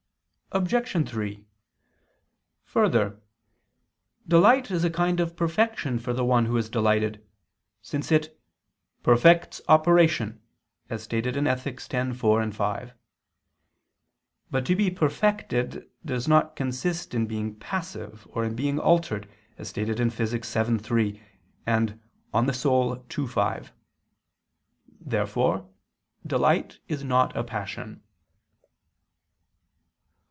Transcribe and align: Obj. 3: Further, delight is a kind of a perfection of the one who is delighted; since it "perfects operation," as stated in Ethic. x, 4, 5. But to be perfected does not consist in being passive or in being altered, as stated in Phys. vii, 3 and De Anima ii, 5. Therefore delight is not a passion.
Obj. 0.53 1.09
3: 1.09 1.45
Further, 2.65 3.21
delight 4.27 4.69
is 4.69 4.83
a 4.83 4.89
kind 4.89 5.21
of 5.21 5.31
a 5.31 5.33
perfection 5.33 5.95
of 5.95 6.17
the 6.17 6.25
one 6.25 6.43
who 6.43 6.57
is 6.57 6.69
delighted; 6.69 7.25
since 7.81 8.11
it 8.11 8.37
"perfects 9.01 9.61
operation," 9.69 10.41
as 10.89 11.01
stated 11.03 11.37
in 11.37 11.47
Ethic. 11.47 11.79
x, 11.95 12.17
4, 12.17 12.51
5. 12.51 12.93
But 14.49 14.65
to 14.65 14.75
be 14.75 14.91
perfected 14.91 15.89
does 16.03 16.27
not 16.27 16.57
consist 16.57 17.13
in 17.13 17.27
being 17.27 17.55
passive 17.57 18.27
or 18.29 18.43
in 18.43 18.53
being 18.53 18.77
altered, 18.77 19.29
as 19.57 19.69
stated 19.69 20.01
in 20.01 20.09
Phys. 20.09 20.33
vii, 20.65 20.77
3 20.77 21.23
and 21.65 21.97
De 22.33 22.37
Anima 22.37 23.01
ii, 23.17 23.25
5. 23.27 23.73
Therefore 24.99 25.69
delight 26.27 26.79
is 26.89 27.05
not 27.05 27.33
a 27.37 27.43
passion. 27.45 28.03